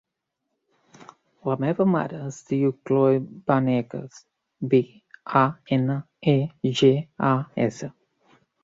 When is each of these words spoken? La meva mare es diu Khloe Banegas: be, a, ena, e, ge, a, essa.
La 1.49 1.57
meva 1.65 1.87
mare 1.97 2.21
es 2.29 2.39
diu 2.53 2.73
Khloe 2.91 3.21
Banegas: 3.53 4.25
be, 4.73 4.83
a, 5.45 5.45
ena, 5.79 6.03
e, 6.37 6.39
ge, 6.83 6.95
a, 7.31 7.33
essa. 7.71 7.97